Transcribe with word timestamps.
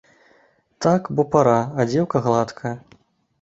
Так, 0.85 1.09
бо 1.19 1.25
пара, 1.35 1.59
а 1.79 1.85
дзеўка 1.93 2.23
гладкая. 2.29 2.75